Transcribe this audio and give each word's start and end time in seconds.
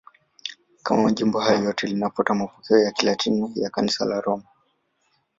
Kama 0.83 1.03
majimbo 1.03 1.39
hayo 1.39 1.63
yote, 1.63 1.87
linafuata 1.87 2.33
mapokeo 2.33 2.77
ya 2.77 2.91
Kilatini 2.91 3.51
ya 3.55 3.69
Kanisa 3.69 4.05
la 4.05 4.21
Roma. 4.21 4.43